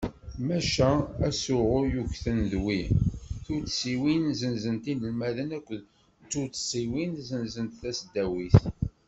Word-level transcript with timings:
Maca 0.47 0.89
asuɣu 1.27 1.79
yugten 1.93 2.39
d 2.51 2.53
wi: 2.65 2.81
Tuddsiwin 3.45 4.23
senzent 4.39 4.85
inelmaden 4.91 5.49
akked 5.57 5.81
Tuddsiwin 6.31 7.13
senzent 7.27 7.73
tasdawit. 7.81 8.57